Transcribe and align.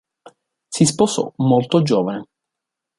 Si 0.71 0.87
sposò 0.87 1.31
molto 1.35 1.83
giovane. 1.83 2.25